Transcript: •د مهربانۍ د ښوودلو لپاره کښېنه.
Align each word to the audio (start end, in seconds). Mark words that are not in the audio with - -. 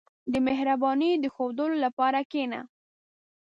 •د 0.33 0.35
مهربانۍ 0.47 1.11
د 1.19 1.25
ښوودلو 1.33 1.75
لپاره 1.85 2.19
کښېنه. 2.31 2.59